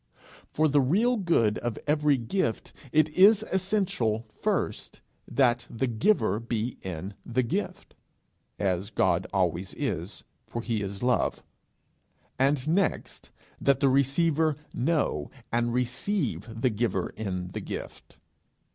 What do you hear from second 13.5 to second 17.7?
that the receiver know and receive the giver in the